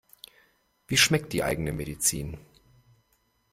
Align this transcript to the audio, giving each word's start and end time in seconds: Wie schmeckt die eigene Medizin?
Wie 0.87 0.97
schmeckt 0.97 1.31
die 1.31 1.43
eigene 1.43 1.73
Medizin? 1.73 2.39